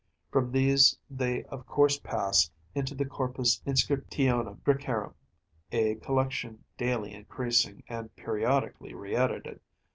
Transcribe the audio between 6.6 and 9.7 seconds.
daily increasing, and periodically reedited.